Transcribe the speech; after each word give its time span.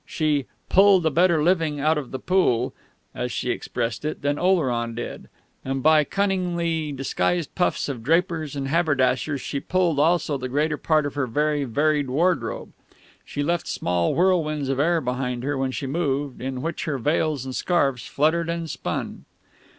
She 0.03 0.47
"pulled 0.67 1.05
a 1.05 1.11
better 1.11 1.43
living 1.43 1.79
out 1.79 1.95
of 1.95 2.09
the 2.09 2.17
pool" 2.17 2.73
(as 3.13 3.31
she 3.31 3.51
expressed 3.51 4.03
it) 4.03 4.23
than 4.23 4.39
Oleron 4.39 4.95
did; 4.95 5.29
and 5.63 5.83
by 5.83 6.03
cunningly 6.03 6.91
disguised 6.91 7.53
puffs 7.53 7.87
of 7.87 8.01
drapers 8.01 8.55
and 8.55 8.67
haberdashers 8.67 9.41
she 9.41 9.59
"pulled" 9.59 9.99
also 9.99 10.39
the 10.39 10.49
greater 10.49 10.77
part 10.77 11.05
of 11.05 11.13
her 11.13 11.27
very 11.27 11.65
varied 11.65 12.09
wardrobe. 12.09 12.71
She 13.23 13.43
left 13.43 13.67
small 13.67 14.15
whirlwinds 14.15 14.69
of 14.69 14.79
air 14.79 15.01
behind 15.01 15.43
her 15.43 15.55
when 15.55 15.69
she 15.69 15.85
moved, 15.85 16.41
in 16.41 16.63
which 16.63 16.85
her 16.85 16.97
veils 16.97 17.45
and 17.45 17.55
scarves 17.55 18.07
fluttered 18.07 18.49
and 18.49 18.67
spun. 18.71 19.25